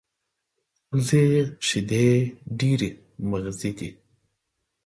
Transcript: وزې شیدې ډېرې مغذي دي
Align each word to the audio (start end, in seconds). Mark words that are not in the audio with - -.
وزې 0.91 1.23
شیدې 1.67 2.07
ډېرې 2.59 2.89
مغذي 3.29 3.71
دي 3.77 3.89